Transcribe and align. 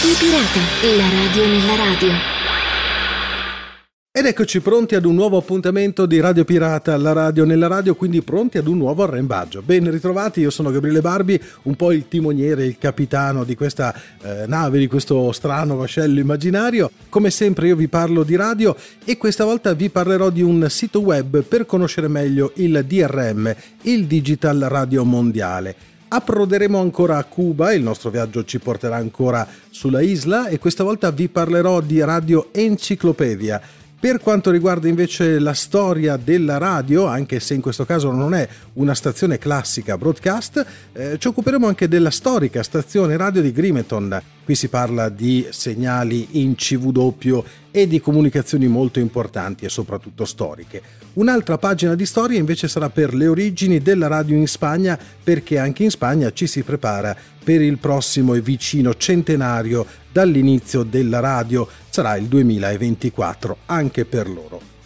Radio 0.00 0.16
Pirata, 0.18 0.96
la 0.96 1.08
radio 1.10 1.46
nella 1.46 1.76
radio. 1.76 2.08
Ed 4.10 4.24
eccoci 4.24 4.60
pronti 4.60 4.94
ad 4.94 5.04
un 5.04 5.14
nuovo 5.14 5.36
appuntamento 5.36 6.06
di 6.06 6.18
Radio 6.20 6.46
Pirata, 6.46 6.96
la 6.96 7.12
radio 7.12 7.44
nella 7.44 7.66
radio, 7.66 7.94
quindi 7.94 8.22
pronti 8.22 8.56
ad 8.56 8.66
un 8.66 8.78
nuovo 8.78 9.02
arrembaggio. 9.02 9.60
Ben 9.60 9.90
ritrovati, 9.90 10.40
io 10.40 10.48
sono 10.48 10.70
Gabriele 10.70 11.02
Barbi, 11.02 11.38
un 11.64 11.76
po' 11.76 11.92
il 11.92 12.08
timoniere, 12.08 12.64
il 12.64 12.78
capitano 12.78 13.44
di 13.44 13.54
questa 13.54 13.94
eh, 14.22 14.46
nave, 14.46 14.78
di 14.78 14.86
questo 14.86 15.32
strano 15.32 15.76
vascello 15.76 16.18
immaginario. 16.18 16.90
Come 17.10 17.28
sempre 17.28 17.66
io 17.66 17.76
vi 17.76 17.88
parlo 17.88 18.22
di 18.22 18.36
radio 18.36 18.74
e 19.04 19.18
questa 19.18 19.44
volta 19.44 19.74
vi 19.74 19.90
parlerò 19.90 20.30
di 20.30 20.40
un 20.40 20.66
sito 20.70 21.00
web 21.00 21.42
per 21.42 21.66
conoscere 21.66 22.08
meglio 22.08 22.52
il 22.54 22.86
DRM, 22.86 23.54
il 23.82 24.06
Digital 24.06 24.60
Radio 24.60 25.04
Mondiale. 25.04 25.88
Approderemo 26.12 26.80
ancora 26.80 27.18
a 27.18 27.24
Cuba, 27.24 27.72
il 27.72 27.84
nostro 27.84 28.10
viaggio 28.10 28.44
ci 28.44 28.58
porterà 28.58 28.96
ancora 28.96 29.46
sulla 29.70 30.00
isla 30.00 30.48
e 30.48 30.58
questa 30.58 30.82
volta 30.82 31.12
vi 31.12 31.28
parlerò 31.28 31.80
di 31.80 32.00
Radio 32.00 32.48
Enciclopedia. 32.50 33.60
Per 34.00 34.18
quanto 34.18 34.50
riguarda 34.50 34.88
invece 34.88 35.38
la 35.38 35.54
storia 35.54 36.16
della 36.16 36.58
radio, 36.58 37.06
anche 37.06 37.38
se 37.38 37.54
in 37.54 37.60
questo 37.60 37.84
caso 37.84 38.10
non 38.10 38.34
è 38.34 38.48
una 38.72 38.94
stazione 38.94 39.38
classica 39.38 39.96
broadcast, 39.96 40.66
eh, 40.94 41.16
ci 41.16 41.28
occuperemo 41.28 41.68
anche 41.68 41.86
della 41.86 42.10
storica 42.10 42.64
stazione 42.64 43.16
radio 43.16 43.40
di 43.40 43.52
Grimeton. 43.52 44.20
Qui 44.42 44.54
si 44.56 44.66
parla 44.66 45.10
di 45.10 45.46
segnali 45.50 46.42
in 46.42 46.56
CV 46.56 46.90
e 47.70 47.86
di 47.86 48.00
comunicazioni 48.00 48.66
molto 48.66 48.98
importanti 48.98 49.64
e 49.64 49.68
soprattutto 49.68 50.24
storiche. 50.24 50.82
Un'altra 51.14 51.58
pagina 51.58 51.94
di 51.94 52.06
storia 52.06 52.38
invece 52.38 52.68
sarà 52.68 52.90
per 52.90 53.14
le 53.14 53.26
origini 53.26 53.80
della 53.80 54.06
radio 54.06 54.36
in 54.36 54.46
Spagna, 54.46 54.98
perché 55.22 55.58
anche 55.58 55.84
in 55.84 55.90
Spagna 55.90 56.32
ci 56.32 56.46
si 56.46 56.62
prepara 56.62 57.16
per 57.42 57.60
il 57.60 57.78
prossimo 57.78 58.34
e 58.34 58.40
vicino 58.40 58.94
centenario 58.96 59.86
dall'inizio 60.10 60.82
della 60.82 61.20
radio, 61.20 61.68
sarà 61.88 62.16
il 62.16 62.26
2024 62.26 63.58
anche 63.66 64.04
per 64.04 64.28
loro. 64.28 64.79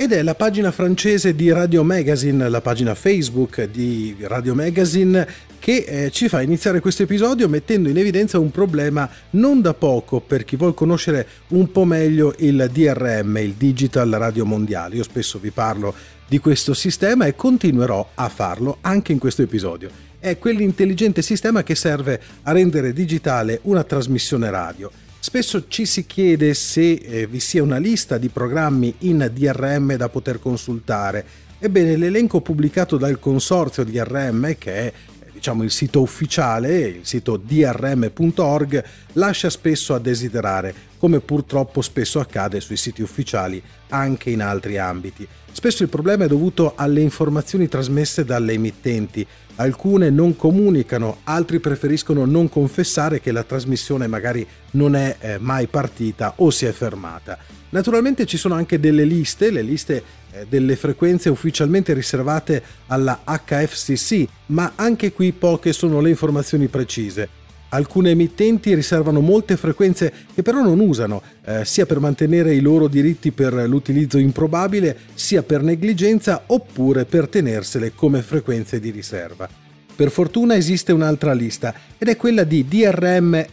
Ed 0.00 0.12
è 0.12 0.22
la 0.22 0.36
pagina 0.36 0.70
francese 0.70 1.34
di 1.34 1.50
Radio 1.50 1.82
Magazine, 1.82 2.48
la 2.48 2.60
pagina 2.60 2.94
Facebook 2.94 3.64
di 3.64 4.14
Radio 4.20 4.54
Magazine, 4.54 5.26
che 5.58 5.78
eh, 5.78 6.10
ci 6.12 6.28
fa 6.28 6.40
iniziare 6.40 6.78
questo 6.78 7.02
episodio 7.02 7.48
mettendo 7.48 7.88
in 7.88 7.98
evidenza 7.98 8.38
un 8.38 8.52
problema 8.52 9.10
non 9.30 9.60
da 9.60 9.74
poco 9.74 10.20
per 10.20 10.44
chi 10.44 10.54
vuol 10.54 10.72
conoscere 10.72 11.26
un 11.48 11.72
po' 11.72 11.84
meglio 11.84 12.32
il 12.38 12.70
DRM, 12.72 13.38
il 13.38 13.54
Digital 13.54 14.08
Radio 14.10 14.46
Mondiale. 14.46 14.94
Io 14.94 15.02
spesso 15.02 15.40
vi 15.40 15.50
parlo 15.50 15.92
di 16.28 16.38
questo 16.38 16.74
sistema 16.74 17.26
e 17.26 17.34
continuerò 17.34 18.10
a 18.14 18.28
farlo 18.28 18.78
anche 18.82 19.10
in 19.10 19.18
questo 19.18 19.42
episodio. 19.42 19.90
È 20.20 20.38
quell'intelligente 20.38 21.22
sistema 21.22 21.64
che 21.64 21.74
serve 21.74 22.20
a 22.44 22.52
rendere 22.52 22.92
digitale 22.92 23.58
una 23.62 23.82
trasmissione 23.82 24.48
radio 24.48 24.92
Spesso 25.20 25.66
ci 25.66 25.84
si 25.84 26.06
chiede 26.06 26.54
se 26.54 26.92
eh, 26.92 27.26
vi 27.26 27.40
sia 27.40 27.62
una 27.62 27.78
lista 27.78 28.18
di 28.18 28.28
programmi 28.28 28.94
in 29.00 29.30
DRM 29.32 29.96
da 29.96 30.08
poter 30.08 30.38
consultare. 30.38 31.24
Ebbene, 31.58 31.96
l'elenco 31.96 32.40
pubblicato 32.40 32.96
dal 32.96 33.18
consorzio 33.18 33.82
DRM, 33.82 34.56
che 34.56 34.74
è 34.74 34.86
eh, 34.86 35.30
diciamo 35.32 35.64
il 35.64 35.72
sito 35.72 36.00
ufficiale, 36.00 36.78
il 36.78 37.06
sito 37.06 37.36
drm.org, 37.36 38.84
lascia 39.14 39.50
spesso 39.50 39.92
a 39.92 39.98
desiderare, 39.98 40.72
come 40.98 41.18
purtroppo 41.18 41.82
spesso 41.82 42.20
accade 42.20 42.60
sui 42.60 42.76
siti 42.76 43.02
ufficiali 43.02 43.60
anche 43.88 44.30
in 44.30 44.40
altri 44.40 44.78
ambiti. 44.78 45.26
Spesso 45.58 45.82
il 45.82 45.88
problema 45.88 46.22
è 46.22 46.28
dovuto 46.28 46.74
alle 46.76 47.00
informazioni 47.00 47.66
trasmesse 47.66 48.24
dalle 48.24 48.52
emittenti, 48.52 49.26
alcune 49.56 50.08
non 50.08 50.36
comunicano, 50.36 51.22
altri 51.24 51.58
preferiscono 51.58 52.24
non 52.26 52.48
confessare 52.48 53.18
che 53.18 53.32
la 53.32 53.42
trasmissione 53.42 54.06
magari 54.06 54.46
non 54.74 54.94
è 54.94 55.16
eh, 55.18 55.38
mai 55.38 55.66
partita 55.66 56.34
o 56.36 56.50
si 56.50 56.64
è 56.64 56.70
fermata. 56.70 57.36
Naturalmente 57.70 58.24
ci 58.24 58.36
sono 58.36 58.54
anche 58.54 58.78
delle 58.78 59.02
liste, 59.02 59.50
le 59.50 59.62
liste 59.62 60.02
eh, 60.30 60.46
delle 60.48 60.76
frequenze 60.76 61.28
ufficialmente 61.28 61.92
riservate 61.92 62.62
alla 62.86 63.22
HFCC, 63.24 64.28
ma 64.46 64.74
anche 64.76 65.10
qui 65.10 65.32
poche 65.32 65.72
sono 65.72 65.98
le 65.98 66.10
informazioni 66.10 66.68
precise. 66.68 67.28
Alcune 67.70 68.10
emittenti 68.10 68.74
riservano 68.74 69.20
molte 69.20 69.58
frequenze 69.58 70.12
che 70.34 70.42
però 70.42 70.62
non 70.62 70.80
usano, 70.80 71.22
eh, 71.44 71.66
sia 71.66 71.84
per 71.84 72.00
mantenere 72.00 72.54
i 72.54 72.60
loro 72.60 72.88
diritti 72.88 73.30
per 73.30 73.52
l'utilizzo 73.52 74.16
improbabile, 74.16 74.96
sia 75.14 75.42
per 75.42 75.62
negligenza 75.62 76.44
oppure 76.46 77.04
per 77.04 77.28
tenersele 77.28 77.92
come 77.94 78.22
frequenze 78.22 78.80
di 78.80 78.90
riserva. 78.90 79.48
Per 79.94 80.10
fortuna 80.10 80.56
esiste 80.56 80.92
un'altra 80.92 81.32
lista 81.34 81.74
ed 81.98 82.08
è 82.08 82.16
quella 82.16 82.44
di 82.44 82.66
drmrx.org, 82.66 83.48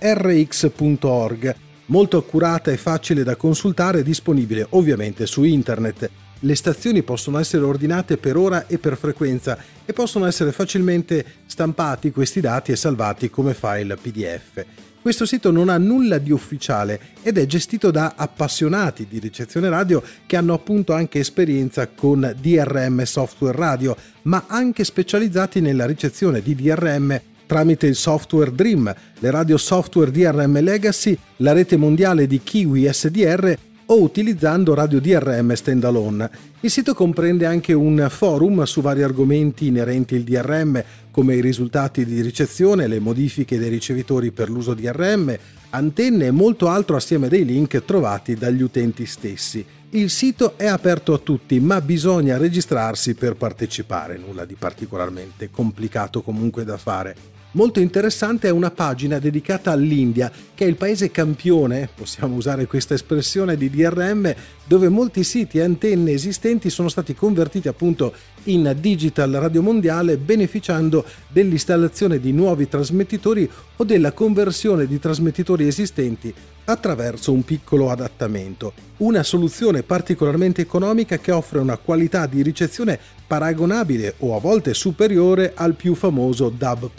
molto 1.87 2.17
accurata 2.17 2.71
e 2.71 2.77
facile 2.77 3.23
da 3.23 3.35
consultare, 3.35 4.01
disponibile 4.03 4.65
ovviamente 4.69 5.25
su 5.25 5.43
internet 5.43 6.09
le 6.45 6.55
stazioni 6.55 7.01
possono 7.01 7.39
essere 7.39 7.63
ordinate 7.63 8.17
per 8.17 8.37
ora 8.37 8.67
e 8.67 8.77
per 8.77 8.97
frequenza 8.97 9.57
e 9.83 9.93
possono 9.93 10.25
essere 10.27 10.51
facilmente 10.51 11.25
stampati 11.47 12.11
questi 12.11 12.39
dati 12.39 12.71
e 12.71 12.75
salvati 12.75 13.31
come 13.31 13.55
file 13.55 13.95
PDF. 13.95 14.63
Questo 15.01 15.25
sito 15.25 15.51
non 15.51 15.69
ha 15.69 15.77
nulla 15.77 16.19
di 16.19 16.31
ufficiale 16.31 16.99
ed 17.23 17.37
è 17.37 17.45
gestito 17.45 17.91
da 17.91 18.13
appassionati 18.15 19.07
di 19.07 19.19
ricezione 19.19 19.69
radio 19.69 20.01
che 20.25 20.35
hanno 20.35 20.53
appunto 20.53 20.93
anche 20.93 21.19
esperienza 21.19 21.87
con 21.87 22.35
DRM 22.39 23.03
software 23.03 23.57
radio, 23.57 23.95
ma 24.23 24.45
anche 24.47 24.83
specializzati 24.83 25.61
nella 25.61 25.85
ricezione 25.85 26.41
di 26.41 26.55
DRM 26.55 27.21
tramite 27.45 27.85
il 27.85 27.95
software 27.95 28.51
Dream, 28.51 28.93
le 29.19 29.31
radio 29.31 29.57
software 29.57 30.09
DRM 30.09 30.59
Legacy, 30.61 31.17
la 31.37 31.53
rete 31.53 31.77
mondiale 31.77 32.25
di 32.25 32.41
Kiwi 32.41 32.91
SDR 32.91 33.57
o 33.87 34.01
utilizzando 34.01 34.73
Radio 34.73 34.99
DRM 34.99 35.53
standalone. 35.53 36.29
Il 36.61 36.71
sito 36.71 36.93
comprende 36.93 37.45
anche 37.45 37.73
un 37.73 38.07
forum 38.09 38.63
su 38.63 38.81
vari 38.81 39.03
argomenti 39.03 39.67
inerenti 39.67 40.15
al 40.15 40.23
DRM, 40.23 40.83
come 41.11 41.35
i 41.35 41.41
risultati 41.41 42.05
di 42.05 42.21
ricezione, 42.21 42.87
le 42.87 42.99
modifiche 42.99 43.59
dei 43.59 43.69
ricevitori 43.69 44.31
per 44.31 44.49
l'uso 44.49 44.73
DRM, 44.73 45.37
antenne 45.69 46.25
e 46.25 46.31
molto 46.31 46.67
altro 46.67 46.95
assieme 46.95 47.27
dei 47.27 47.45
link 47.45 47.83
trovati 47.85 48.33
dagli 48.35 48.61
utenti 48.61 49.05
stessi. 49.05 49.63
Il 49.91 50.09
sito 50.09 50.57
è 50.57 50.65
aperto 50.65 51.13
a 51.13 51.19
tutti, 51.19 51.59
ma 51.59 51.79
bisogna 51.79 52.37
registrarsi 52.37 53.13
per 53.13 53.35
partecipare, 53.35 54.17
nulla 54.17 54.43
di 54.43 54.55
particolarmente 54.55 55.49
complicato 55.51 56.21
comunque 56.21 56.63
da 56.65 56.77
fare. 56.77 57.34
Molto 57.55 57.79
interessante 57.79 58.49
è 58.49 58.51
una 58.51 58.69
pagina 58.69 59.17
dedicata 59.17 59.71
all'India, 59.71 60.29
che 60.53 60.65
è 60.65 60.67
il 60.67 60.75
paese 60.75 61.09
campione, 61.09 61.87
possiamo 61.95 62.35
usare 62.35 62.65
questa 62.65 62.95
espressione, 62.95 63.55
di 63.55 63.69
DRM, 63.69 64.35
dove 64.65 64.89
molti 64.89 65.23
siti 65.23 65.59
e 65.59 65.63
antenne 65.63 66.11
esistenti 66.11 66.69
sono 66.69 66.89
stati 66.89 67.13
convertiti 67.13 67.67
appunto 67.67 68.13
in 68.45 68.75
digital 68.79 69.31
radio 69.31 69.61
mondiale 69.61 70.17
beneficiando 70.17 71.05
dell'installazione 71.27 72.19
di 72.19 72.31
nuovi 72.31 72.67
trasmettitori 72.67 73.49
o 73.77 73.83
della 73.83 74.11
conversione 74.11 74.87
di 74.87 74.99
trasmettitori 74.99 75.67
esistenti 75.67 76.33
attraverso 76.65 77.31
un 77.31 77.43
piccolo 77.43 77.91
adattamento, 77.91 78.73
una 78.97 79.23
soluzione 79.23 79.83
particolarmente 79.83 80.61
economica 80.61 81.17
che 81.19 81.31
offre 81.31 81.59
una 81.59 81.77
qualità 81.77 82.25
di 82.25 82.41
ricezione 82.41 82.99
paragonabile 83.27 84.15
o 84.19 84.35
a 84.35 84.39
volte 84.39 84.73
superiore 84.73 85.53
al 85.55 85.75
più 85.75 85.93
famoso 85.95 86.49
DAB+. 86.49 86.89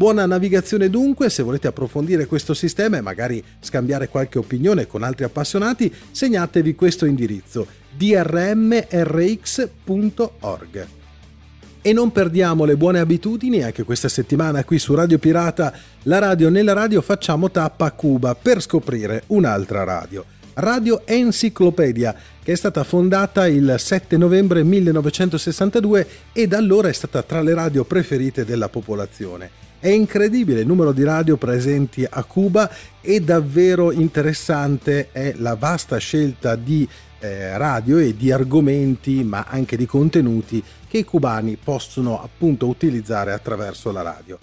Buona 0.00 0.24
navigazione 0.24 0.88
dunque, 0.88 1.28
se 1.28 1.42
volete 1.42 1.66
approfondire 1.66 2.24
questo 2.24 2.54
sistema 2.54 2.96
e 2.96 3.02
magari 3.02 3.44
scambiare 3.60 4.08
qualche 4.08 4.38
opinione 4.38 4.86
con 4.86 5.02
altri 5.02 5.24
appassionati, 5.24 5.94
segnatevi 6.10 6.74
questo 6.74 7.04
indirizzo 7.04 7.66
drmrx.org. 7.98 8.86
E 11.82 11.92
non 11.92 12.12
perdiamo 12.12 12.64
le 12.64 12.78
buone 12.78 12.98
abitudini, 12.98 13.62
anche 13.62 13.82
questa 13.82 14.08
settimana 14.08 14.64
qui 14.64 14.78
su 14.78 14.94
Radio 14.94 15.18
Pirata, 15.18 15.70
la 16.04 16.18
radio 16.18 16.48
nella 16.48 16.72
radio 16.72 17.02
facciamo 17.02 17.50
tappa 17.50 17.84
a 17.84 17.92
Cuba 17.92 18.34
per 18.34 18.62
scoprire 18.62 19.24
un'altra 19.26 19.84
radio. 19.84 20.24
Radio 20.54 21.02
Enciclopedia, 21.04 22.16
che 22.42 22.52
è 22.52 22.56
stata 22.56 22.84
fondata 22.84 23.46
il 23.46 23.74
7 23.76 24.16
novembre 24.16 24.62
1962 24.62 26.06
e 26.32 26.46
da 26.46 26.56
allora 26.56 26.88
è 26.88 26.92
stata 26.94 27.22
tra 27.22 27.42
le 27.42 27.52
radio 27.52 27.84
preferite 27.84 28.46
della 28.46 28.70
popolazione. 28.70 29.68
È 29.80 29.88
incredibile 29.88 30.60
il 30.60 30.66
numero 30.66 30.92
di 30.92 31.02
radio 31.04 31.38
presenti 31.38 32.06
a 32.08 32.22
Cuba 32.24 32.70
e 33.00 33.20
davvero 33.20 33.92
interessante 33.92 35.08
è 35.10 35.32
la 35.38 35.56
vasta 35.56 35.96
scelta 35.96 36.54
di 36.54 36.86
eh, 37.18 37.56
radio 37.56 37.96
e 37.96 38.14
di 38.14 38.30
argomenti, 38.30 39.24
ma 39.24 39.46
anche 39.48 39.78
di 39.78 39.86
contenuti 39.86 40.62
che 40.86 40.98
i 40.98 41.04
cubani 41.04 41.56
possono 41.56 42.22
appunto 42.22 42.66
utilizzare 42.66 43.32
attraverso 43.32 43.90
la 43.90 44.02
radio. 44.02 44.38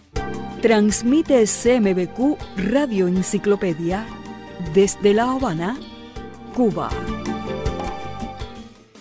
Transmite 0.60 1.46
SMBQ 1.46 2.36
Radio 2.72 3.06
Enciclopedia 3.06 4.04
desde 4.74 5.14
La 5.14 5.34
Habana, 5.34 5.78
Cuba. 6.52 7.17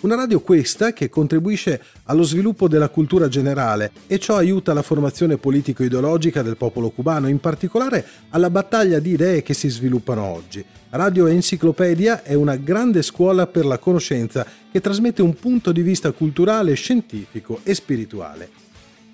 Una 0.07 0.15
radio 0.15 0.39
questa 0.39 0.93
che 0.93 1.09
contribuisce 1.09 1.81
allo 2.05 2.23
sviluppo 2.23 2.69
della 2.69 2.87
cultura 2.87 3.27
generale 3.27 3.91
e 4.07 4.19
ciò 4.19 4.37
aiuta 4.37 4.71
la 4.71 4.81
formazione 4.81 5.35
politico-ideologica 5.35 6.41
del 6.41 6.55
popolo 6.55 6.91
cubano, 6.91 7.27
in 7.27 7.41
particolare 7.41 8.05
alla 8.29 8.49
battaglia 8.49 8.99
di 8.99 9.11
idee 9.11 9.41
che 9.41 9.53
si 9.53 9.67
sviluppano 9.67 10.23
oggi. 10.23 10.63
Radio 10.91 11.27
Enciclopedia 11.27 12.23
è 12.23 12.35
una 12.35 12.55
grande 12.55 13.01
scuola 13.01 13.47
per 13.47 13.65
la 13.65 13.79
conoscenza 13.79 14.45
che 14.71 14.79
trasmette 14.79 15.21
un 15.21 15.33
punto 15.33 15.73
di 15.73 15.81
vista 15.81 16.13
culturale, 16.13 16.73
scientifico 16.75 17.59
e 17.63 17.73
spirituale. 17.73 18.66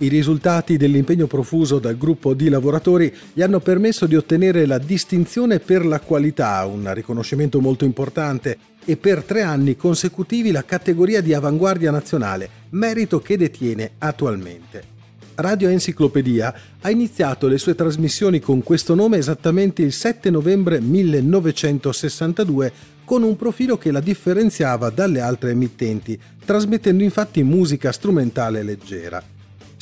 I 0.03 0.09
risultati 0.09 0.75
dell'impegno 0.75 1.27
profuso 1.27 1.79
dal 1.79 1.97
gruppo 1.97 2.33
di 2.33 2.50
lavoratori 2.50 3.15
gli 3.31 3.41
hanno 3.41 3.61
permesso 3.61 4.05
di 4.05 4.17
ottenere 4.17 4.65
la 4.65 4.77
distinzione 4.77 5.59
per 5.59 5.85
la 5.85 6.01
qualità, 6.01 6.65
un 6.65 6.94
riconoscimento 6.94 7.61
molto 7.61 7.85
importante, 7.85 8.57
e 8.83 8.97
per 8.97 9.23
tre 9.23 9.44
anni 9.44 9.77
consecutivi 9.77 10.51
la 10.51 10.65
categoria 10.65 11.21
di 11.21 11.33
avanguardia 11.33 11.89
nazionale, 11.89 12.50
merito 12.71 13.21
che 13.21 13.38
detiene 13.38 13.91
attualmente. 14.00 14.91
Radio 15.35 15.69
Enciclopedia 15.69 16.53
ha 16.81 16.89
iniziato 16.89 17.47
le 17.47 17.57
sue 17.57 17.73
trasmissioni 17.73 18.41
con 18.41 18.61
questo 18.61 18.95
nome 18.95 19.19
esattamente 19.19 19.83
il 19.83 19.94
7 19.94 20.29
novembre 20.29 20.81
1962 20.81 22.73
con 23.06 23.23
un 23.23 23.38
profilo 23.38 23.77
che 23.77 23.91
la 23.91 24.01
differenziava 24.01 24.89
dalle 24.89 25.21
altre 25.21 25.51
emittenti, 25.51 26.19
trasmettendo 26.44 27.03
infatti 27.03 27.41
musica 27.41 27.94
strumentale 27.94 28.63
leggera. 28.63 29.32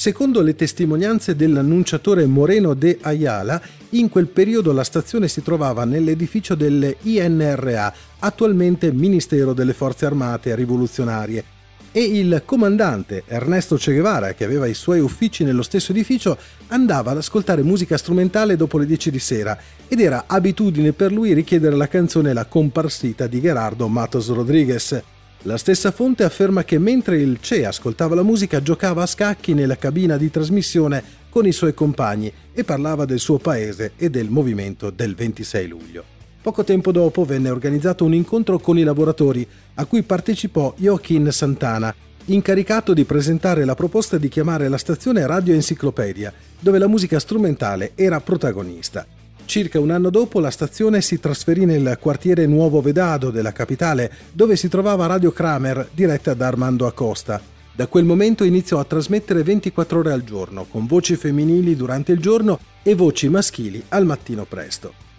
Secondo 0.01 0.41
le 0.41 0.55
testimonianze 0.55 1.35
dell'annunciatore 1.35 2.25
Moreno 2.25 2.73
de 2.73 2.97
Ayala, 3.01 3.61
in 3.89 4.09
quel 4.09 4.25
periodo 4.25 4.71
la 4.71 4.83
stazione 4.83 5.27
si 5.27 5.43
trovava 5.43 5.85
nell'edificio 5.85 6.55
del 6.55 6.95
INRA, 7.03 7.93
attualmente 8.17 8.91
Ministero 8.91 9.53
delle 9.53 9.73
Forze 9.73 10.07
Armate 10.07 10.55
Rivoluzionarie, 10.55 11.43
e 11.91 12.01
il 12.01 12.41
comandante 12.45 13.25
Ernesto 13.27 13.75
Che 13.75 13.91
Guevara, 13.91 14.33
che 14.33 14.43
aveva 14.43 14.65
i 14.65 14.73
suoi 14.73 14.99
uffici 14.99 15.43
nello 15.43 15.61
stesso 15.61 15.91
edificio, 15.91 16.35
andava 16.69 17.11
ad 17.11 17.17
ascoltare 17.17 17.61
musica 17.61 17.95
strumentale 17.95 18.55
dopo 18.55 18.79
le 18.79 18.87
10 18.87 19.11
di 19.11 19.19
sera 19.19 19.55
ed 19.87 19.99
era 19.99 20.23
abitudine 20.25 20.93
per 20.93 21.11
lui 21.11 21.33
richiedere 21.33 21.75
la 21.75 21.87
canzone 21.87 22.33
La 22.33 22.45
comparsita 22.45 23.27
di 23.27 23.39
Gerardo 23.39 23.87
Matos 23.87 24.29
Rodriguez. 24.33 24.99
La 25.45 25.57
stessa 25.57 25.89
fonte 25.89 26.23
afferma 26.23 26.63
che 26.63 26.77
mentre 26.77 27.19
il 27.19 27.39
Che 27.39 27.65
ascoltava 27.65 28.13
la 28.13 28.21
musica 28.21 28.61
giocava 28.61 29.01
a 29.01 29.07
scacchi 29.07 29.55
nella 29.55 29.75
cabina 29.75 30.15
di 30.15 30.29
trasmissione 30.29 31.03
con 31.29 31.47
i 31.47 31.51
suoi 31.51 31.73
compagni 31.73 32.31
e 32.53 32.63
parlava 32.63 33.05
del 33.05 33.17
suo 33.17 33.39
paese 33.39 33.93
e 33.95 34.11
del 34.11 34.29
movimento 34.29 34.91
del 34.91 35.15
26 35.15 35.67
luglio. 35.67 36.03
Poco 36.43 36.63
tempo 36.63 36.91
dopo 36.91 37.25
venne 37.25 37.49
organizzato 37.49 38.05
un 38.05 38.13
incontro 38.13 38.59
con 38.59 38.77
i 38.77 38.83
lavoratori 38.83 39.47
a 39.75 39.85
cui 39.85 40.03
partecipò 40.03 40.75
Joaquin 40.77 41.31
Santana, 41.31 41.93
incaricato 42.25 42.93
di 42.93 43.03
presentare 43.03 43.65
la 43.65 43.73
proposta 43.73 44.19
di 44.19 44.27
chiamare 44.27 44.69
la 44.69 44.77
stazione 44.77 45.25
Radio 45.25 45.55
Enciclopedia, 45.55 46.31
dove 46.59 46.77
la 46.77 46.87
musica 46.87 47.17
strumentale 47.19 47.93
era 47.95 48.21
protagonista. 48.21 49.07
Circa 49.51 49.81
un 49.81 49.91
anno 49.91 50.09
dopo 50.09 50.39
la 50.39 50.49
stazione 50.49 51.01
si 51.01 51.19
trasferì 51.19 51.65
nel 51.65 51.97
quartiere 51.99 52.45
Nuovo 52.45 52.79
Vedado 52.79 53.31
della 53.31 53.51
capitale, 53.51 54.09
dove 54.31 54.55
si 54.55 54.69
trovava 54.69 55.07
Radio 55.07 55.33
Kramer, 55.33 55.89
diretta 55.93 56.33
da 56.33 56.47
Armando 56.47 56.87
Acosta. 56.87 57.41
Da 57.73 57.87
quel 57.87 58.05
momento 58.05 58.45
iniziò 58.45 58.79
a 58.79 58.85
trasmettere 58.85 59.43
24 59.43 59.99
ore 59.99 60.13
al 60.13 60.23
giorno, 60.23 60.67
con 60.69 60.85
voci 60.85 61.17
femminili 61.17 61.75
durante 61.75 62.13
il 62.13 62.21
giorno 62.21 62.59
e 62.81 62.95
voci 62.95 63.27
maschili 63.27 63.83
al 63.89 64.05
mattino 64.05 64.45
presto. 64.45 65.10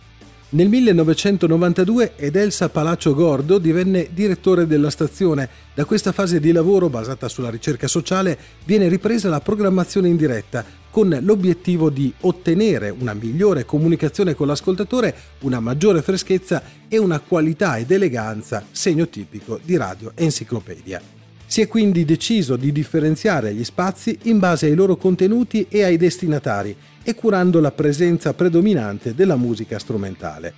Nel 0.52 0.68
1992 0.68 2.12
Edelsa 2.16 2.68
Palaccio 2.68 3.14
Gordo 3.14 3.56
divenne 3.56 4.10
direttore 4.12 4.66
della 4.66 4.90
stazione. 4.90 5.48
Da 5.72 5.86
questa 5.86 6.12
fase 6.12 6.40
di 6.40 6.52
lavoro, 6.52 6.90
basata 6.90 7.26
sulla 7.26 7.48
ricerca 7.48 7.88
sociale, 7.88 8.38
viene 8.66 8.88
ripresa 8.88 9.30
la 9.30 9.40
programmazione 9.40 10.08
in 10.08 10.16
diretta, 10.16 10.62
con 10.90 11.08
l'obiettivo 11.22 11.88
di 11.88 12.12
ottenere 12.20 12.90
una 12.90 13.14
migliore 13.14 13.64
comunicazione 13.64 14.34
con 14.34 14.46
l'ascoltatore, 14.46 15.14
una 15.40 15.58
maggiore 15.58 16.02
freschezza 16.02 16.62
e 16.86 16.98
una 16.98 17.18
qualità 17.20 17.78
ed 17.78 17.90
eleganza, 17.90 18.62
segno 18.70 19.08
tipico 19.08 19.58
di 19.64 19.78
Radio 19.78 20.12
Enciclopedia. 20.14 21.21
Si 21.52 21.60
è 21.60 21.68
quindi 21.68 22.06
deciso 22.06 22.56
di 22.56 22.72
differenziare 22.72 23.52
gli 23.52 23.62
spazi 23.62 24.18
in 24.22 24.38
base 24.38 24.64
ai 24.64 24.74
loro 24.74 24.96
contenuti 24.96 25.66
e 25.68 25.82
ai 25.82 25.98
destinatari 25.98 26.74
e 27.02 27.14
curando 27.14 27.60
la 27.60 27.70
presenza 27.72 28.32
predominante 28.32 29.14
della 29.14 29.36
musica 29.36 29.78
strumentale. 29.78 30.54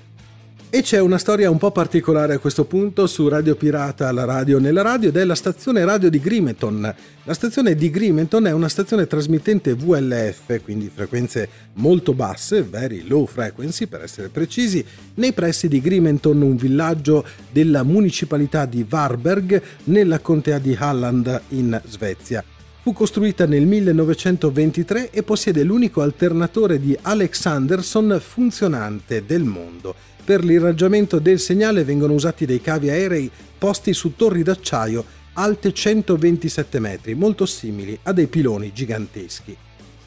E 0.72 0.84
c'è 0.84 1.00
una 1.00 1.18
storia 1.18 1.50
un 1.50 1.58
po' 1.58 1.72
particolare 1.72 2.36
a 2.36 2.38
questo 2.38 2.64
punto 2.64 3.08
su 3.08 3.28
Radio 3.28 3.56
Pirata, 3.56 4.12
la 4.12 4.24
radio 4.24 4.60
nella 4.60 4.84
radio, 4.84 5.10
ed 5.10 5.18
è 5.18 5.24
la 5.24 5.34
stazione 5.34 5.84
radio 5.84 6.12
di 6.12 6.20
Grimeton. 6.20 6.94
La 7.24 7.34
stazione 7.34 7.74
di 7.74 7.90
Grimeton 7.90 8.46
è 8.46 8.52
una 8.52 8.70
stazione 8.70 9.08
trasmittente 9.08 9.74
VLF, 9.74 10.62
quindi 10.62 10.92
frequenze 10.94 11.50
molto 11.74 12.14
basse, 12.14 12.62
very 12.62 13.08
low 13.08 13.26
frequency 13.26 13.88
per 13.88 14.04
essere 14.04 14.30
precisi, 14.30 14.86
nei 15.16 15.34
pressi 15.34 15.68
di 15.68 15.82
Grimeton, 15.82 16.40
un 16.40 16.56
villaggio 16.56 17.26
della 17.52 17.82
municipalità 17.82 18.66
di 18.68 18.86
Varberg, 18.88 19.60
nella 19.86 20.20
contea 20.20 20.60
di 20.60 20.78
Halland 20.78 21.42
in 21.50 21.82
Svezia. 21.88 22.44
Fu 22.84 22.94
costruita 22.94 23.48
nel 23.48 23.66
1923 23.66 25.10
e 25.10 25.24
possiede 25.24 25.64
l'unico 25.64 26.02
alternatore 26.02 26.80
di 26.80 26.96
Alex 27.02 27.46
Anderson 27.46 28.22
funzionante 28.24 29.26
del 29.26 29.44
mondo 29.44 29.96
per 30.30 30.46
l'irraggiamento 30.46 31.18
del 31.18 31.40
segnale 31.40 31.84
vengono 31.84 32.14
usati 32.14 32.46
dei 32.46 32.62
cavi 32.62 32.92
aerei 32.92 33.32
posti 33.58 33.96
su 33.96 34.16
torri 34.16 34.44
d'acciaio 34.44 35.04
alte 35.34 35.74
127 35.74 36.78
metri, 36.80 37.16
molto 37.16 37.48
simili 37.48 37.98
a 38.04 38.12
dei 38.14 38.28
piloni 38.28 38.72
giganteschi. 38.72 39.58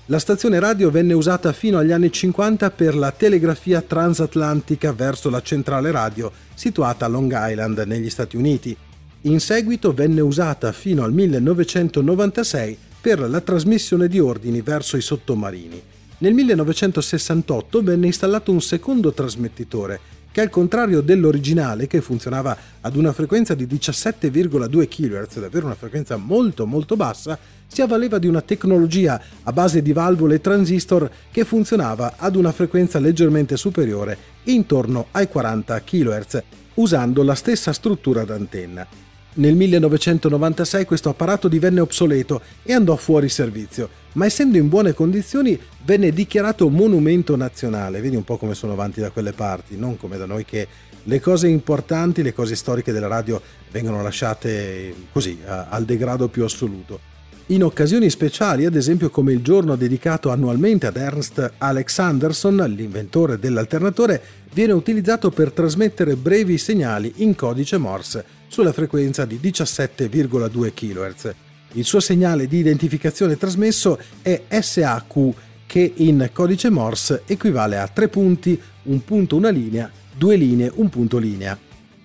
La 0.06 0.20
stazione 0.20 0.60
radio 0.60 0.92
venne 0.92 1.12
usata 1.12 1.52
fino 1.52 1.78
agli 1.78 1.90
anni 1.90 2.12
50 2.12 2.70
per 2.70 2.94
la 2.94 3.10
telegrafia 3.10 3.80
transatlantica 3.80 4.92
verso 4.92 5.28
la 5.28 5.42
centrale 5.42 5.90
radio 5.90 6.30
situata 6.54 7.06
a 7.06 7.08
Long 7.08 7.34
Island 7.36 7.82
negli 7.84 8.08
Stati 8.08 8.36
Uniti. 8.36 8.76
In 9.22 9.40
seguito 9.40 9.92
venne 9.92 10.20
usata 10.20 10.70
fino 10.70 11.02
al 11.02 11.12
1996 11.12 12.78
per 13.00 13.28
la 13.28 13.40
trasmissione 13.40 14.06
di 14.06 14.20
ordini 14.20 14.60
verso 14.60 14.96
i 14.96 15.02
sottomarini. 15.02 15.82
Nel 16.22 16.34
1968 16.34 17.82
venne 17.82 18.06
installato 18.06 18.52
un 18.52 18.60
secondo 18.60 19.12
trasmettitore 19.12 19.98
che 20.30 20.40
al 20.40 20.50
contrario 20.50 21.00
dell'originale 21.00 21.88
che 21.88 22.00
funzionava 22.00 22.56
ad 22.80 22.94
una 22.94 23.12
frequenza 23.12 23.54
di 23.54 23.66
17,2 23.66 24.86
kHz, 24.86 25.40
davvero 25.40 25.66
una 25.66 25.74
frequenza 25.74 26.16
molto 26.16 26.64
molto 26.64 26.94
bassa, 26.94 27.36
si 27.66 27.82
avvaleva 27.82 28.18
di 28.18 28.28
una 28.28 28.40
tecnologia 28.40 29.20
a 29.42 29.52
base 29.52 29.82
di 29.82 29.92
valvole 29.92 30.36
e 30.36 30.40
transistor 30.40 31.10
che 31.32 31.44
funzionava 31.44 32.14
ad 32.16 32.36
una 32.36 32.52
frequenza 32.52 33.00
leggermente 33.00 33.56
superiore, 33.56 34.16
intorno 34.44 35.06
ai 35.10 35.26
40 35.26 35.82
kHz, 35.82 36.42
usando 36.74 37.24
la 37.24 37.34
stessa 37.34 37.72
struttura 37.72 38.22
d'antenna. 38.22 38.86
Nel 39.34 39.56
1996 39.56 40.84
questo 40.84 41.08
apparato 41.08 41.48
divenne 41.48 41.80
obsoleto 41.80 42.42
e 42.62 42.74
andò 42.74 42.94
fuori 42.94 43.28
servizio, 43.28 43.88
ma 44.12 44.26
essendo 44.26 44.58
in 44.58 44.68
buone 44.68 44.92
condizioni 44.92 45.58
venne 45.84 46.12
dichiarato 46.12 46.68
monumento 46.68 47.36
nazionale. 47.36 48.00
Vedi 48.00 48.16
un 48.16 48.24
po' 48.24 48.36
come 48.36 48.54
sono 48.54 48.72
avanti 48.72 49.00
da 49.00 49.10
quelle 49.10 49.32
parti, 49.32 49.76
non 49.76 49.96
come 49.96 50.16
da 50.16 50.26
noi 50.26 50.44
che 50.44 50.66
le 51.04 51.20
cose 51.20 51.48
importanti, 51.48 52.22
le 52.22 52.32
cose 52.32 52.54
storiche 52.54 52.92
della 52.92 53.08
radio 53.08 53.40
vengono 53.70 54.02
lasciate 54.02 54.94
così, 55.12 55.38
al 55.44 55.84
degrado 55.84 56.28
più 56.28 56.44
assoluto. 56.44 57.10
In 57.46 57.64
occasioni 57.64 58.08
speciali, 58.08 58.66
ad 58.66 58.76
esempio 58.76 59.10
come 59.10 59.32
il 59.32 59.42
giorno 59.42 59.74
dedicato 59.74 60.30
annualmente 60.30 60.86
ad 60.86 60.96
Ernst 60.96 61.54
Alexanderson, 61.58 62.56
l'inventore 62.68 63.38
dell'alternatore, 63.38 64.22
viene 64.52 64.72
utilizzato 64.72 65.30
per 65.30 65.50
trasmettere 65.50 66.14
brevi 66.14 66.56
segnali 66.56 67.14
in 67.16 67.34
codice 67.34 67.78
Morse 67.78 68.24
sulla 68.46 68.72
frequenza 68.72 69.24
di 69.24 69.40
17,2 69.42 70.72
kHz. 70.72 71.34
Il 71.74 71.84
suo 71.84 72.00
segnale 72.00 72.46
di 72.46 72.58
identificazione 72.58 73.38
trasmesso 73.38 73.98
è 74.20 74.42
SAQ, 74.48 75.32
che 75.66 75.92
in 75.96 76.28
codice 76.32 76.68
Morse 76.68 77.22
equivale 77.26 77.78
a 77.78 77.88
tre 77.88 78.08
punti, 78.08 78.60
un 78.84 79.02
punto 79.04 79.36
una 79.36 79.48
linea, 79.48 79.90
due 80.14 80.36
linee, 80.36 80.70
un 80.74 80.90
punto 80.90 81.16
linea. 81.16 81.58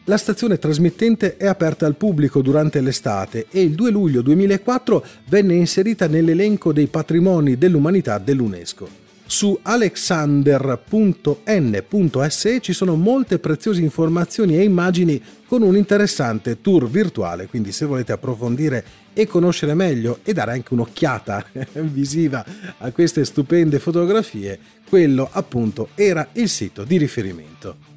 La 0.05 0.15
stazione 0.15 0.57
trasmittente 0.57 1.35
è 1.35 1.47
aperta 1.47 1.85
al 1.85 1.95
pubblico 1.95 2.41
durante 2.41 2.79
l'estate 2.79 3.47
e 3.51 3.61
il 3.61 3.75
2 3.75 3.91
luglio 3.91 4.21
2004 4.21 5.05
venne 5.25 5.55
inserita 5.55 6.07
nell'elenco 6.07 6.71
dei 6.71 6.87
patrimoni 6.87 7.57
dell'umanità 7.57 8.17
dell'UNESCO. 8.17 9.06
Su 9.29 9.59
alexander.n.se 9.61 12.61
ci 12.61 12.71
sono 12.71 12.95
molte 12.95 13.39
preziose 13.39 13.81
informazioni 13.81 14.57
e 14.57 14.63
immagini 14.63 15.21
con 15.45 15.63
un 15.63 15.75
interessante 15.75 16.61
tour 16.61 16.89
virtuale, 16.89 17.47
quindi 17.47 17.73
se 17.73 17.83
volete 17.85 18.13
approfondire 18.13 18.85
e 19.13 19.27
conoscere 19.27 19.73
meglio 19.73 20.19
e 20.23 20.31
dare 20.31 20.53
anche 20.53 20.73
un'occhiata 20.73 21.45
visiva 21.83 22.45
a 22.77 22.89
queste 22.91 23.25
stupende 23.25 23.79
fotografie, 23.79 24.57
quello 24.87 25.27
appunto 25.29 25.89
era 25.95 26.29
il 26.33 26.47
sito 26.47 26.85
di 26.85 26.97
riferimento. 26.97 27.95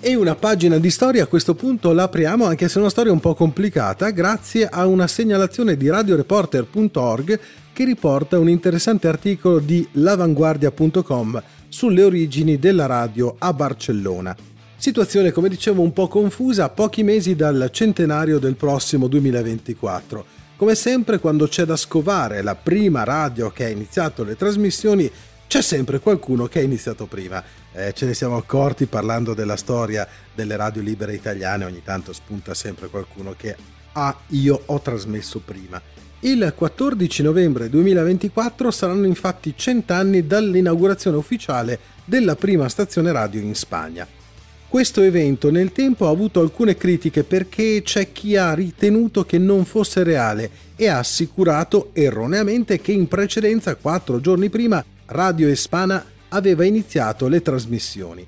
E 0.00 0.14
una 0.14 0.36
pagina 0.36 0.78
di 0.78 0.90
storia 0.90 1.24
a 1.24 1.26
questo 1.26 1.56
punto 1.56 1.92
l'apriamo, 1.92 2.44
anche 2.44 2.68
se 2.68 2.76
è 2.76 2.80
una 2.80 2.90
storia 2.90 3.10
un 3.10 3.18
po' 3.18 3.34
complicata, 3.34 4.10
grazie 4.10 4.68
a 4.68 4.86
una 4.86 5.08
segnalazione 5.08 5.76
di 5.76 5.88
radioreporter.org 5.88 7.40
che 7.78 7.84
riporta 7.84 8.40
un 8.40 8.48
interessante 8.48 9.06
articolo 9.06 9.60
di 9.60 9.86
lavanguardia.com 9.92 11.40
sulle 11.68 12.02
origini 12.02 12.58
della 12.58 12.86
radio 12.86 13.36
a 13.38 13.52
Barcellona. 13.52 14.36
Situazione, 14.76 15.30
come 15.30 15.48
dicevo, 15.48 15.80
un 15.80 15.92
po' 15.92 16.08
confusa 16.08 16.64
a 16.64 16.68
pochi 16.70 17.04
mesi 17.04 17.36
dal 17.36 17.68
centenario 17.70 18.40
del 18.40 18.56
prossimo 18.56 19.06
2024. 19.06 20.26
Come 20.56 20.74
sempre, 20.74 21.20
quando 21.20 21.46
c'è 21.46 21.64
da 21.64 21.76
scovare 21.76 22.42
la 22.42 22.56
prima 22.56 23.04
radio 23.04 23.50
che 23.50 23.66
ha 23.66 23.68
iniziato 23.68 24.24
le 24.24 24.34
trasmissioni, 24.34 25.08
c'è 25.46 25.62
sempre 25.62 26.00
qualcuno 26.00 26.46
che 26.46 26.58
ha 26.58 26.62
iniziato 26.62 27.06
prima. 27.06 27.40
Eh, 27.72 27.92
ce 27.92 28.06
ne 28.06 28.14
siamo 28.14 28.36
accorti 28.36 28.86
parlando 28.86 29.34
della 29.34 29.56
storia 29.56 30.04
delle 30.34 30.56
radio 30.56 30.82
libere 30.82 31.14
italiane, 31.14 31.64
ogni 31.64 31.84
tanto 31.84 32.12
spunta 32.12 32.54
sempre 32.54 32.88
qualcuno 32.88 33.36
che 33.38 33.54
ah, 33.92 34.16
io 34.30 34.62
ho 34.66 34.80
trasmesso 34.80 35.38
prima. 35.38 35.80
Il 36.20 36.52
14 36.56 37.22
novembre 37.22 37.68
2024 37.68 38.72
saranno 38.72 39.06
infatti 39.06 39.54
cent'anni 39.56 40.26
dall'inaugurazione 40.26 41.16
ufficiale 41.16 41.78
della 42.04 42.34
prima 42.34 42.68
stazione 42.68 43.12
radio 43.12 43.40
in 43.40 43.54
Spagna. 43.54 44.04
Questo 44.66 45.00
evento 45.02 45.52
nel 45.52 45.70
tempo 45.70 46.08
ha 46.08 46.10
avuto 46.10 46.40
alcune 46.40 46.76
critiche 46.76 47.22
perché 47.22 47.82
c'è 47.84 48.10
chi 48.10 48.36
ha 48.36 48.52
ritenuto 48.52 49.24
che 49.24 49.38
non 49.38 49.64
fosse 49.64 50.02
reale 50.02 50.50
e 50.74 50.88
ha 50.88 50.98
assicurato 50.98 51.90
erroneamente 51.92 52.80
che 52.80 52.90
in 52.90 53.06
precedenza, 53.06 53.76
quattro 53.76 54.20
giorni 54.20 54.50
prima, 54.50 54.84
Radio 55.06 55.46
Espana 55.46 56.04
aveva 56.30 56.64
iniziato 56.64 57.28
le 57.28 57.40
trasmissioni. 57.42 58.26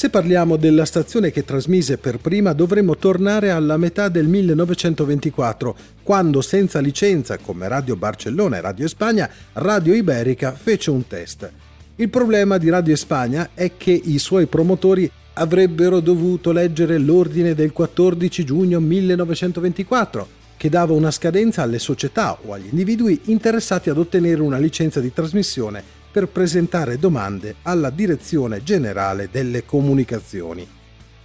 Se 0.00 0.08
parliamo 0.08 0.56
della 0.56 0.86
stazione 0.86 1.30
che 1.30 1.44
trasmise 1.44 1.98
per 1.98 2.20
prima 2.20 2.54
dovremmo 2.54 2.96
tornare 2.96 3.50
alla 3.50 3.76
metà 3.76 4.08
del 4.08 4.28
1924, 4.28 5.76
quando 6.02 6.40
senza 6.40 6.78
licenza 6.78 7.36
come 7.36 7.68
Radio 7.68 7.96
Barcellona 7.96 8.56
e 8.56 8.60
Radio 8.62 8.88
Spagna, 8.88 9.28
Radio 9.52 9.92
Iberica 9.92 10.52
fece 10.52 10.88
un 10.88 11.06
test. 11.06 11.52
Il 11.96 12.08
problema 12.08 12.56
di 12.56 12.70
Radio 12.70 12.96
Spagna 12.96 13.50
è 13.52 13.72
che 13.76 13.90
i 13.90 14.18
suoi 14.18 14.46
promotori 14.46 15.10
avrebbero 15.34 16.00
dovuto 16.00 16.50
leggere 16.50 16.96
l'ordine 16.96 17.54
del 17.54 17.72
14 17.72 18.42
giugno 18.42 18.80
1924, 18.80 20.28
che 20.56 20.70
dava 20.70 20.94
una 20.94 21.10
scadenza 21.10 21.60
alle 21.60 21.78
società 21.78 22.38
o 22.42 22.54
agli 22.54 22.68
individui 22.70 23.20
interessati 23.24 23.90
ad 23.90 23.98
ottenere 23.98 24.40
una 24.40 24.56
licenza 24.56 24.98
di 24.98 25.12
trasmissione 25.12 25.99
per 26.10 26.28
presentare 26.28 26.98
domande 26.98 27.56
alla 27.62 27.90
Direzione 27.90 28.62
Generale 28.62 29.28
delle 29.30 29.64
Comunicazioni. 29.64 30.66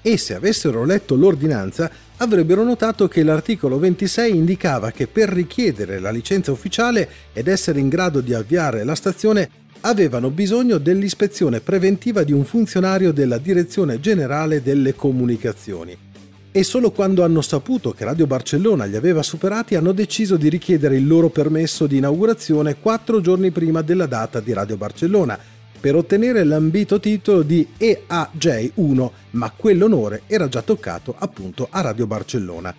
E 0.01 0.18
se 0.18 0.36
avessero 0.36 0.86
letto 0.86 1.15
l'ordinanza 1.15 1.89
avrebbero 2.18 2.63
notato 2.63 3.08
che 3.08 3.24
l'articolo 3.24 3.80
26 3.80 4.36
indicava 4.36 4.92
che 4.92 5.08
per 5.08 5.30
richiedere 5.30 6.00
la 6.00 6.12
licenza 6.12 6.51
ufficiale 6.51 7.10
ed 7.34 7.48
essere 7.48 7.80
in 7.80 7.89
grado 7.89 8.22
di 8.22 8.34
avviare 8.34 8.84
la 8.84 8.96
stazione 8.96 9.50
avevano 9.82 10.30
bisogno 10.30 10.77
dell'ispezione 10.77 11.60
preventiva 11.60 12.24
di 12.24 12.32
un 12.32 12.46
funzionario 12.46 13.12
della 13.12 13.38
Direzione 13.38 14.00
Generale 14.00 14.62
delle 14.62 14.96
Comunicazioni 14.96 16.13
e 16.57 16.63
solo 16.63 16.89
quando 16.91 17.25
hanno 17.25 17.41
saputo 17.41 17.91
che 17.91 18.05
Radio 18.05 18.27
Barcellona 18.27 18.85
li 18.85 18.95
aveva 18.95 19.21
superati 19.21 19.75
hanno 19.75 19.91
deciso 19.91 20.38
di 20.38 20.47
richiedere 20.47 20.95
il 20.95 21.05
loro 21.05 21.27
permesso 21.27 21.85
di 21.85 21.97
inaugurazione 21.97 22.77
quattro 22.79 23.19
giorni 23.19 23.51
prima 23.51 23.81
della 23.81 24.05
data 24.05 24.39
di 24.39 24.53
Radio 24.53 24.77
Barcellona 24.77 25.38
per 25.77 25.95
ottenere 25.95 26.45
l'ambito 26.45 26.97
titolo 26.97 27.41
di 27.41 27.67
EAJ1, 27.77 29.09
ma 29.31 29.51
quell'onore 29.51 30.21
era 30.27 30.47
già 30.47 30.62
toccato 30.62 31.13
appunto 31.17 31.67
a 31.69 31.81
Radio 31.81 32.07
Barcellona. 32.07 32.74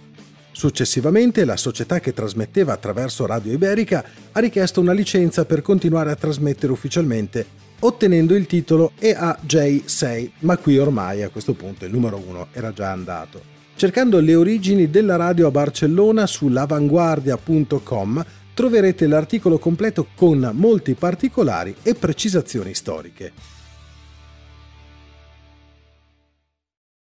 Successivamente 0.52 1.44
la 1.44 1.58
società 1.58 2.00
che 2.00 2.14
trasmetteva 2.14 2.72
attraverso 2.72 3.26
Radio 3.26 3.52
Iberica 3.52 4.02
ha 4.32 4.40
richiesto 4.40 4.80
una 4.80 4.92
licenza 4.92 5.44
per 5.44 5.60
continuare 5.60 6.10
a 6.10 6.16
trasmettere 6.16 6.72
ufficialmente, 6.72 7.44
ottenendo 7.80 8.34
il 8.34 8.46
titolo 8.46 8.92
EAJ6, 8.98 10.30
ma 10.38 10.56
qui 10.56 10.78
ormai 10.78 11.22
a 11.22 11.28
questo 11.28 11.52
punto 11.52 11.84
il 11.84 11.92
numero 11.92 12.16
1 12.26 12.46
era 12.52 12.72
già 12.72 12.90
andato. 12.90 13.55
Cercando 13.76 14.20
le 14.20 14.34
origini 14.34 14.88
della 14.88 15.16
radio 15.16 15.48
a 15.48 15.50
Barcellona 15.50 16.26
su 16.26 16.48
lavanguardia.com 16.48 18.24
troverete 18.54 19.06
l'articolo 19.06 19.58
completo 19.58 20.06
con 20.14 20.50
molti 20.54 20.94
particolari 20.94 21.76
e 21.82 21.94
precisazioni 21.94 22.72
storiche. 22.72 23.55